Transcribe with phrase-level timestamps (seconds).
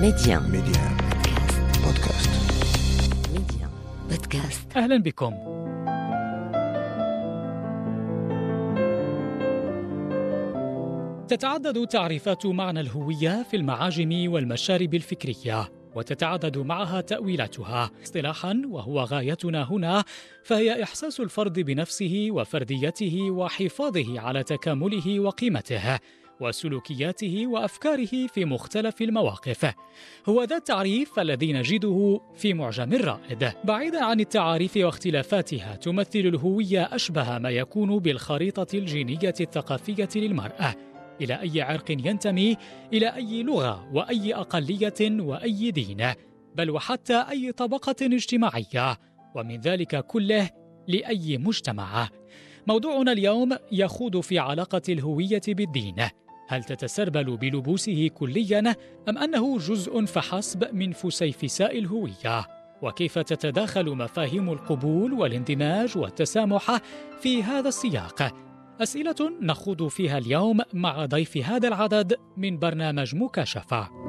[0.00, 0.96] ميديان ميديان
[1.84, 2.30] بودكاست
[3.32, 3.70] ميديان
[4.10, 5.32] بودكاست أهلا بكم.
[11.28, 17.90] تتعدد تعريفات معنى الهوية في المعاجم والمشارب الفكرية وتتعدد معها تأويلاتها.
[18.02, 20.04] اصطلاحا وهو غايتنا هنا
[20.44, 25.98] فهي إحساس الفرد بنفسه وفرديته وحفاظه على تكامله وقيمته.
[26.40, 29.74] وسلوكياته وأفكاره في مختلف المواقف.
[30.28, 33.52] هو ذا التعريف الذي نجده في معجم الرائد.
[33.64, 40.74] بعيدا عن التعاريف واختلافاتها، تمثل الهوية أشبه ما يكون بالخريطة الجينية الثقافية للمرأة.
[41.20, 42.56] إلى أي عرق ينتمي،
[42.92, 46.12] إلى أي لغة وأي أقلية وأي دين،
[46.54, 48.98] بل وحتى أي طبقة اجتماعية،
[49.34, 50.50] ومن ذلك كله
[50.88, 52.08] لأي مجتمع.
[52.66, 55.94] موضوعنا اليوم يخوض في علاقة الهوية بالدين.
[56.48, 58.74] هل تتسربل بلبوسه كليا
[59.08, 62.46] أم أنه جزء فحسب من فسيفساء الهوية؟
[62.82, 66.80] وكيف تتداخل مفاهيم القبول والاندماج والتسامح
[67.20, 68.34] في هذا السياق؟
[68.80, 74.05] أسئلة نخوض فيها اليوم مع ضيف هذا العدد من برنامج مكاشفة.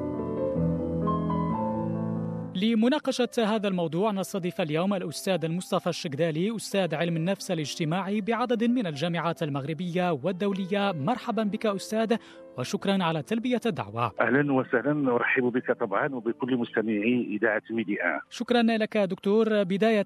[2.57, 9.43] لمناقشة هذا الموضوع نستضيف اليوم الأستاذ المصطفى الشقدالي أستاذ علم النفس الاجتماعي بعدد من الجامعات
[9.43, 10.91] المغربية والدولية.
[10.91, 12.17] مرحبا بك أستاذ.
[12.57, 14.11] وشكرا على تلبية الدعوة.
[14.21, 15.15] أهلا وسهلا.
[15.15, 18.21] ارحب بك طبعا وبكل مستمعي إذاعة ميديا.
[18.29, 19.63] شكرا لك دكتور.
[19.63, 20.05] بداية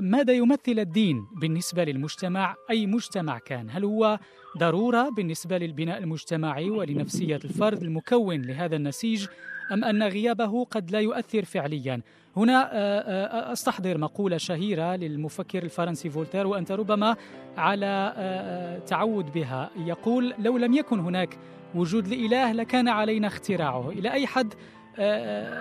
[0.00, 4.18] ماذا يمثل الدين بالنسبة للمجتمع؟ أي مجتمع كان؟ هل هو
[4.58, 9.26] ضرورة بالنسبة للبناء المجتمعي ولنفسية الفرد المكون لهذا النسيج
[9.72, 12.00] أم أن غيابه قد لا يؤثر فعليا؟
[12.36, 17.16] هنا آه، آه، أستحضر مقولة شهيرة للمفكر الفرنسي فولتير وأنت ربما
[17.56, 19.70] على آه، تعود بها.
[19.76, 21.38] يقول لو لم يكن هناك
[21.74, 23.90] وجود لإله لكان علينا اختراعه.
[23.90, 24.54] إلى أي حد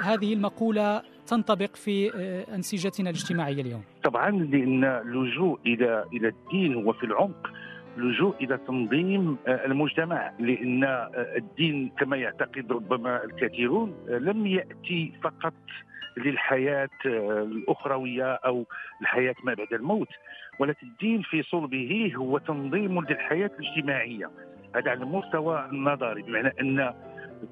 [0.04, 2.12] هذه المقولة تنطبق في
[2.56, 7.48] أنسجتنا الاجتماعية اليوم؟ طبعا لأن اللجوء إلى إلى الدين هو في العمق.
[7.98, 15.14] لجوء إلى تنظيم آه، المجتمع لأن آه، الدين كما يعتقد ربما الكثيرون آه، لم يأتي
[15.24, 15.54] فقط
[16.18, 18.66] للحياة الأخروية أو
[19.02, 20.10] الحياة ما بعد الموت.
[20.60, 24.30] ولكن الدين في صلبه هو تنظيم للحياة الاجتماعية.
[24.76, 26.94] هذا على المستوى النظري بمعنى أن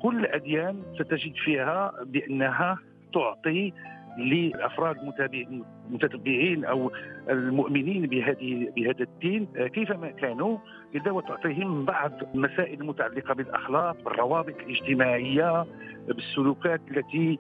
[0.02, 2.78] كل الاديان ستجد فيها بأنها
[3.14, 3.74] تعطي
[4.18, 4.98] لأفراد
[5.90, 6.92] متتبعين أو
[7.30, 10.58] المؤمنين بهذه بهذا الدين كيفما كانوا
[10.96, 15.66] الا وتعطيهم بعض المسائل المتعلقه بالأخلاق بالروابط الاجتماعية
[16.14, 17.40] بالسلوكات التي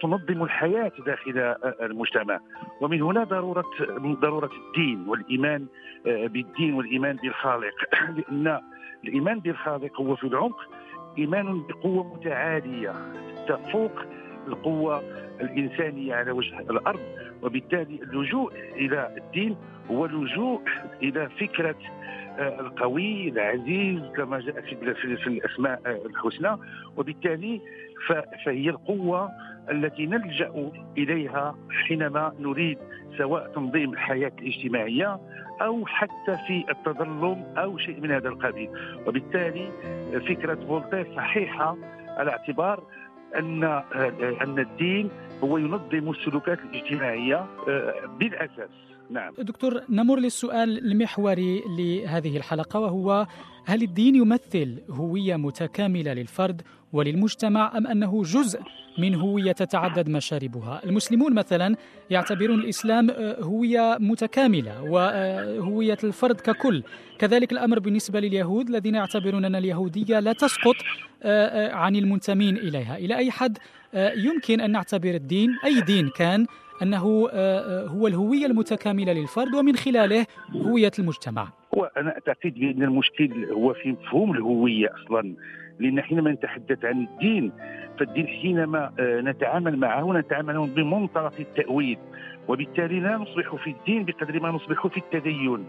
[0.00, 2.40] تنظم الحياة داخل المجتمع.
[2.80, 3.64] ومن هنا ضرورة
[4.00, 5.66] ضرورة الدين والإيمان
[6.04, 7.74] بالدين والإيمان بالخالق.
[8.16, 8.60] لأن
[9.04, 10.60] الإيمان بالخالق هو في العمق
[11.18, 12.92] إيمان بقوة متعالية
[13.48, 13.92] تفوق
[14.46, 15.02] القوة
[15.40, 17.00] الإنسانية على وجه الأرض.
[17.42, 19.56] وبالتالي اللجوء إلى الدين
[19.90, 20.62] هو اللجوء
[21.02, 21.76] إلى فكرة
[22.38, 26.56] آه، القوي العزيز كما جاء في, في الأسماء الحسنى.
[26.96, 27.60] وبالتالي
[28.44, 29.30] فهي القوة
[29.70, 32.78] التي نلجأ إليها حينما نريد
[33.18, 35.20] سواء تنظيم الحياة الاجتماعية
[35.62, 38.70] أو حتى في التظلم أو شيء من هذا القبيل.
[39.06, 39.68] وبالتالي
[40.28, 41.76] فكرة فولتير صحيحة
[42.08, 42.82] على اعتبار
[43.38, 43.64] أن
[44.42, 45.10] أن الدين
[45.44, 48.91] هو ينظم السلوكات الاجتماعية آه، بالأساس.
[49.12, 49.34] نعم.
[49.38, 53.26] دكتور نمر للسؤال المحوري لهذه الحلقة وهو
[53.64, 56.62] هل الدين يمثل هوية متكاملة للفرد
[56.92, 58.60] وللمجتمع أم أنه جزء
[58.98, 61.76] من هوية تتعدد مشاربها؟ المسلمون مثلا
[62.10, 66.82] يعتبرون الإسلام آه، هوية متكاملة وهويه الفرد ككل،
[67.18, 70.76] كذلك الأمر بالنسبة لليهود الذين يعتبرون ان اليهودية لا تسقط
[71.22, 73.58] آه، عن المنتمين إليها، إلى أي حد
[73.94, 76.46] يمكن أن نعتبر الدين أي دين كان
[76.82, 77.28] أنه
[77.86, 81.48] هو الهوية المتكاملة للفرد ومن خلاله هوية المجتمع.
[81.72, 85.34] وأنا أعتقد بأن المشكل هو في مفهوم الهوية أصلا
[85.78, 87.52] لأن حينما نتحدث عن الدين
[87.98, 91.98] فالدين حينما نتعامل معه نتعامل بمنطلق التأويل
[92.48, 95.64] وبالتالي لا نصبح في الدين بقدر ما نصبح في التدين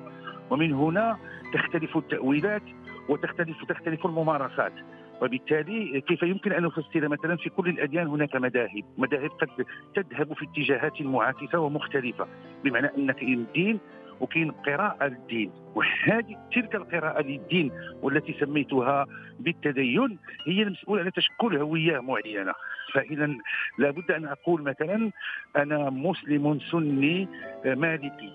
[0.50, 1.18] ومن هنا
[1.54, 2.62] تختلف التأويلات
[3.10, 4.74] وتختلف تختلف الممارسات
[5.22, 9.66] وبالتالي كيف يمكن أن نفسر مثلا في كل الأديان هناك مذاهب، مذاهب قد
[9.96, 12.28] تذهب في اتجاهات معاكسة ومختلفة،
[12.64, 13.80] بمعنى إن كاين الدين
[14.20, 17.72] وكاين قراءة للدين وهذه تلك القراءة للدين
[18.02, 19.06] والتي سميتها
[19.40, 20.18] بالتدين
[20.48, 22.54] هي المسؤولة على تشكل هوية معينة.
[22.94, 23.36] فإذا
[23.78, 25.12] لابد أن أقول مثلا
[25.56, 27.28] أنا مسلم سني
[27.66, 28.34] مالكي.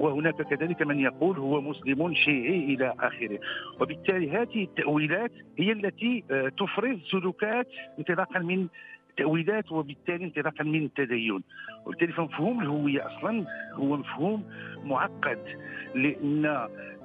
[0.00, 3.38] وهناك كذلك من يقول هو مسلم شيعي إلى آخره.
[3.80, 6.24] وبالتالي هذه التأويلات هي التي
[6.58, 7.68] تفرز سلوكات
[7.98, 8.68] انطلاقا من
[9.16, 11.42] تأويلات وبالتالي انطلاقا من التدين.
[11.86, 14.44] وبالتالي فمفهوم الهوية أصلا هو مفهوم
[14.84, 15.38] معقد
[15.94, 16.46] لأن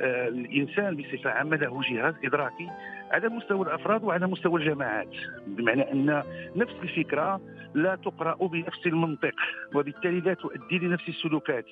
[0.01, 2.69] آه، الإنسان بصفة عامة له جهاز إدراكي
[3.11, 5.15] على مستوى الأفراد وعلى مستوى الجماعات.
[5.47, 6.23] بمعنى أن
[6.55, 7.41] نفس الفكرة
[7.73, 9.35] لا تقرأ بنفس المنطق
[9.75, 11.65] وبالتالي لا تؤدي لنفس السلوكات.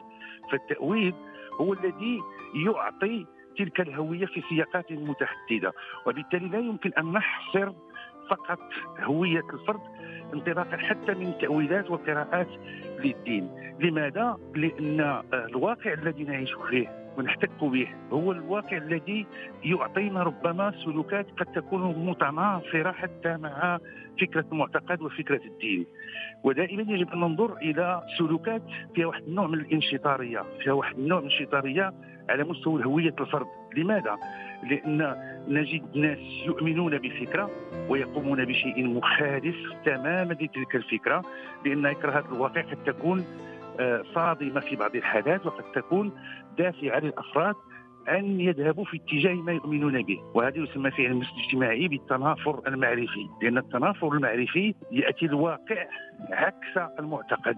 [0.52, 1.14] فالتأويل
[1.62, 2.20] هو الذي
[2.66, 3.26] يعطي
[3.58, 5.74] تلك الهوية في سياقات متحددة
[6.06, 7.72] وبالتالي لا يمكن أن نحصر
[8.30, 8.60] فقط
[9.00, 9.82] هوية الفرد
[10.34, 12.48] انطلاقا حتى من تأويلات وقراءات
[13.04, 13.50] للدين.
[13.80, 17.88] لماذا؟ لأن الواقع الذي نعيش فيه ونحتك به.
[18.12, 19.26] هو الواقع الذي
[19.64, 23.80] يعطينا ربما سلوكات قد تكون متناصرة حتى مع
[24.22, 25.86] فكرة المعتقد وفكرة الدين.
[26.44, 28.62] ودائما يجب أن ننظر إلى سلوكات
[28.96, 31.94] فيها واحد النوع من الانشطارية فيها واحد النوع من الانشطارية
[32.30, 33.48] على مستوى هوية الفرد.
[33.78, 34.18] لماذا؟
[34.64, 35.16] لأن
[35.48, 37.50] نجد ناس يؤمنون بفكرة
[37.90, 39.56] ويقومون بشيء مخالف
[39.86, 41.22] تماما لتلك الفكرة
[41.66, 43.26] لأن إكراهات الواقع قد تكون
[43.80, 46.12] آه، صادمة في بعض الحالات وقد تكون
[46.58, 47.56] دافعة للأفراد
[48.10, 50.20] أن يذهبوا في اتجاه ما يؤمنون به.
[50.34, 53.28] وهذا يسمى في علم الاجتماعي بالتنافر المعرفي.
[53.42, 55.88] لأن التنافر المعرفي يأتي الواقع
[56.32, 57.58] عكس المعتقد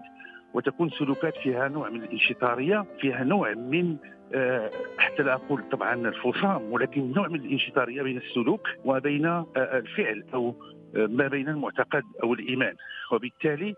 [0.54, 3.98] وتكون سلوكات فيها نوع من الانشطارية فيها نوع من
[4.34, 10.24] آه، حتى لا أقول طبعا الفصام ولكن نوع من الانشطارية بين السلوك وبين آه، الفعل
[10.34, 10.56] أو
[10.96, 12.76] ما بين المعتقد أو الإيمان.
[13.12, 13.76] وبالتالي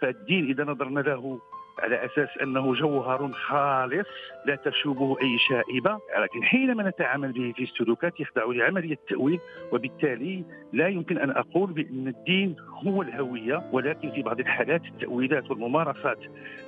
[0.00, 1.40] فالدين إذا نظرنا له
[1.78, 4.06] على أساس أنه جوهر خالص
[4.46, 9.40] لا تشوبه أي شائبة لكن حينما نتعامل به في السلوكات يخضع لعملية التأويل
[9.72, 12.56] وبالتالي لا يمكن أن أقول بأن الدين
[12.86, 16.18] هو الهوية ولكن في بعض الحالات التأويلات والممارسات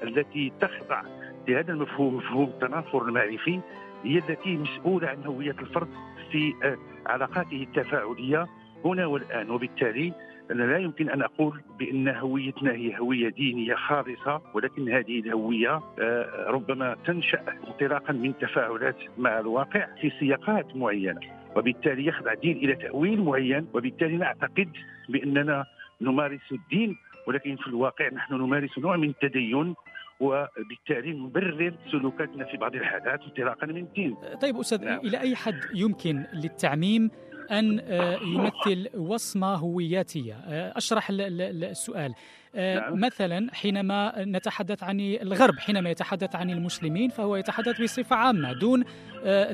[0.02, 1.02] التي تخضع
[1.48, 3.60] لهذا المفهوم مفهوم التنافر المعرفي
[4.04, 5.88] هي التي مسؤولة عن هوية الفرد
[6.32, 6.76] في آه،
[7.06, 8.46] علاقاته التفاعلية
[8.84, 9.50] هنا والآن.
[9.50, 10.12] وبالتالي
[10.52, 16.46] أنا لا يمكن أن أقول بأن هويتنا هي هوية دينية خالصة ولكن هذه الهوية آه،
[16.48, 21.20] ربما تنشأ انطلاقا من تفاعلات مع الواقع في سياقات معينة
[21.56, 24.68] وبالتالي يخضع الدين إلى تأويل معين وبالتالي نعتقد
[25.08, 25.64] بأننا
[26.00, 26.96] نمارس الدين
[27.26, 29.74] ولكن في الواقع نحن نمارس نوع من التدين
[30.20, 34.16] وبالتالي نبرر سلوكاتنا في بعض الحالات انطلاقا من الدين.
[34.42, 34.98] طيب أستاذ نعم.
[34.98, 37.10] إلى أي حد يمكن للتعميم
[37.50, 40.34] أن آه، يمثل وصمة هوياتية.
[40.34, 42.14] آه، أشرح السؤال.
[42.54, 43.00] آه، نعم.
[43.00, 48.84] مثلا حينما نتحدث عن الغرب حينما يتحدث عن المسلمين فهو يتحدث بصفة عامة دون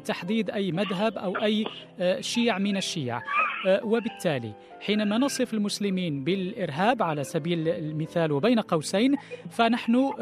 [0.05, 1.64] تحديد أي مذهب أو أي
[2.20, 3.23] شيع من الشيع
[3.67, 9.17] وبالتالي حينما نصف المسلمين بالإرهاب على سبيل المثال وبين قوسين
[9.50, 10.12] فنحن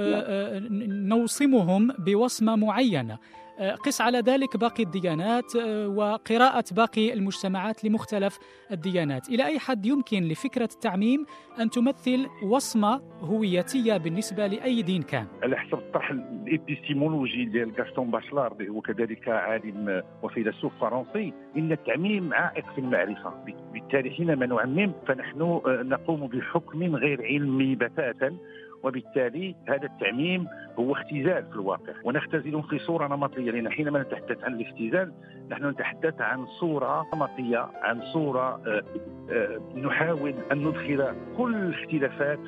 [1.09, 3.19] نوصمهم بوصمة معينة.
[3.61, 8.38] قس على ذلك باقي الديانات آه، وقراءة باقي المجتمعات لمختلف
[8.73, 9.29] الديانات.
[9.29, 11.26] إلى أي حد يمكن لفكرة التعميم
[11.61, 18.56] أن تمثل وصمة هويتية بالنسبة لأي دين كان؟ على حسب الطرح الإبستيمولوجي ديال غاستون باشلار
[18.69, 23.32] وكذلك عالم وفيلسوف فرنسي إن التعميم عائق في المعرفة.
[23.73, 28.37] بالتالي حينما نعمم فنحن آه، نقوم بحكم غير علمي بتاتا.
[28.82, 31.93] وبالتالي هذا التعميم هو اختزال في الواقع.
[32.05, 35.12] ونختزل في صورة نمطية لأن حينما نتحدث عن الاختزال
[35.50, 38.82] نحن نتحدث عن صورة نمطية عن صورة آه،
[39.31, 42.40] آه، نحاول أن ندخل كل الاختلافات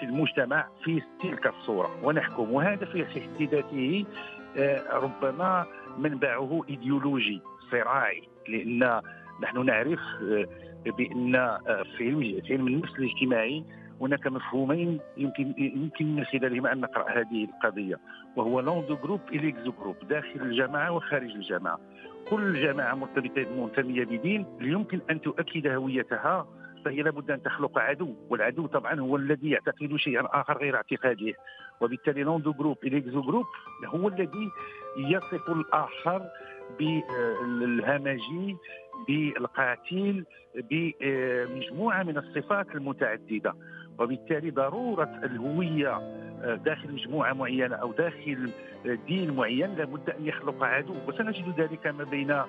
[0.00, 1.90] في المجتمع في تلك الصورة.
[2.02, 4.04] ونحكم وهذا في حد ذاته
[4.56, 5.66] آه، ربما
[5.98, 7.40] منبعه إيديولوجي
[7.70, 9.00] صراعي لأن
[9.42, 10.00] نحن نعرف
[10.86, 11.58] بأن
[11.96, 13.64] في علم النفس الاجتماعي
[14.02, 17.98] هناك مفهومين يمكن يمكن من خلالهما أن نقرأ هذه القضية
[18.36, 21.80] وهو l'endogroupe ، l'exogroupe داخل الجماعه وخارج الجماعه
[22.30, 26.46] كل جماعة مرتبطه منتمية بدين يمكن أن تؤكد هويتها
[26.84, 31.32] فهي لابد أن تخلق عدو والعدو طبعا هو الذي يعتقد شيئا آخر غير اعتقاده.
[31.80, 33.46] وبالتالي l'endogroupe ، l'exogroupe
[33.86, 34.50] هو الذي
[34.96, 36.22] يصف الآخر
[36.78, 38.56] بالهمجي
[39.08, 40.24] بالقاتل
[40.70, 43.54] بمجموعة من الصفات المتعددة.
[44.02, 48.50] وبالتالي ضرورة الهوية آه، داخل مجموعة معينة أو داخل
[49.06, 50.94] دين معين لابد أن يخلق عدو.
[51.08, 52.42] وسنجد ذلك ما بين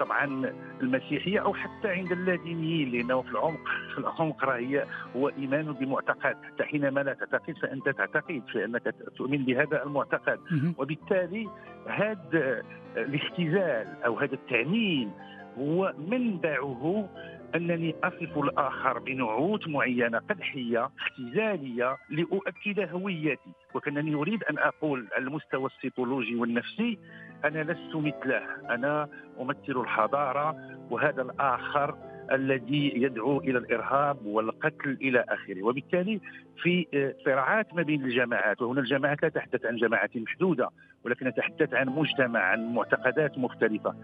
[0.00, 3.60] طبعا المسيحية أو حتى عند اللادينيين لأنه في العمق
[3.92, 4.86] في العمق هي
[5.16, 6.36] هو إيمان بمعتقد.
[6.42, 10.40] حتى حينما لا تعتقد فأنت تعتقد فإنك تؤمن بهذا المعتقد.
[10.78, 11.48] وبالتالي
[11.86, 12.62] هذا
[12.96, 15.10] الاختزال أو هذا التعميم
[15.58, 17.08] هو منبعه
[17.54, 23.50] أنني أصف الآخر بنعوت معينة قدحية اختزاليه لأؤكد هويتي.
[23.74, 26.98] وكأنني أريد أن أقول على المستوى السيكولوجي والنفسي
[27.44, 28.42] أنا لست مثله.
[28.70, 29.08] أنا
[29.40, 30.56] أمثل الحضارة
[30.90, 35.62] وهذا الآخر الذي يدعو إلى الإرهاب والقتل إلى آخره.
[35.62, 36.20] وبالتالي
[36.62, 36.86] في
[37.24, 40.68] صراعات ما بين الجماعات وهنا الجماعات لا تتحدث عن جماعات محدودة
[41.04, 43.94] ولكن نتحدث عن مجتمع عن معتقدات مختلفة.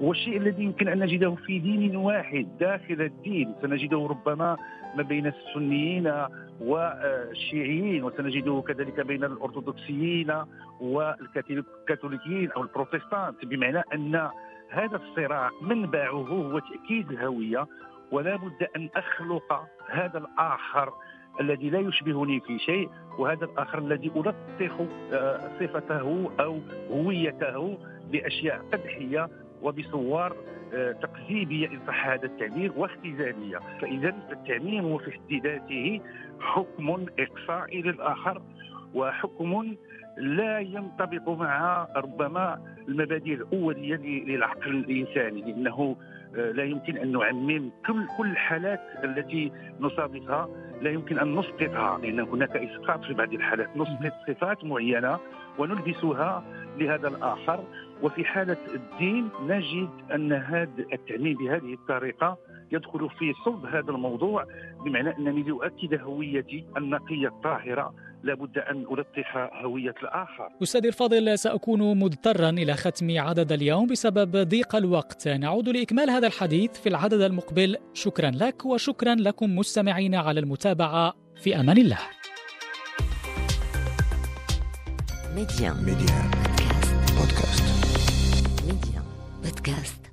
[0.00, 4.56] والشيء الذي يمكن أن نجده في دين واحد داخل الدين سنجده ربما
[4.96, 6.12] ما بين السنيين
[6.60, 10.32] والشيعيين وسنجده كذلك بين الأرثوذكسيين
[10.80, 14.30] والكاثوليكيين أو البروتستانت بمعنى أن
[14.70, 17.66] هذا الصراع منبعه هو تاكيد الهوية
[18.12, 20.92] ولا بد أن أخلق هذا الآخر
[21.40, 24.80] الذي لا يشبهني في شيء وهذا الآخر الذي ألطخ
[25.12, 27.78] آه، صفته أو هويته
[28.10, 29.28] بأشياء قدحية
[29.62, 30.36] وبصور
[30.74, 36.00] آه، تقزيبيه ان صح هذا التعبير واختزالية، فإذا التعميم في ذاته
[36.40, 38.42] حكم إقصائي للآخر
[38.94, 39.76] وحكم
[40.16, 42.58] لا ينطبق مع ربما
[42.88, 45.96] المبادئ الأولية للعقل الإنساني لأنه
[46.36, 50.48] آه، لا يمكن أن نعمم كل كل الحالات التي نصادفها
[50.82, 53.76] لا يمكن أن نسقطها لأن هناك إسقاط في بعض الحالات.
[53.76, 55.18] نسقط صفات معينة
[55.58, 56.44] ونلبسها
[56.78, 57.64] لهذا الآخر
[58.02, 62.38] وفي حالة الدين نجد أن هذا التعميم بهذه الطريقة
[62.72, 64.44] يدخل في صلب هذا الموضوع
[64.84, 67.94] بمعنى أنني لأؤكد هويتي النقية الطاهرة
[68.26, 70.48] لابد ان الطخ هويه الآخر.
[70.62, 76.70] أستاذ الفاضل ساكون مضطرا إلى ختم عدد اليوم بسبب ضيق الوقت، نعود لاكمال هذا الحديث
[76.80, 81.98] في العدد المقبل، شكرا لك وشكرا لكم مستمعين على المتابعه في أمان الله.
[85.34, 86.30] ميديان ميديان
[87.18, 87.64] بودكاست
[88.66, 89.04] ميديان
[89.44, 90.05] بودكاست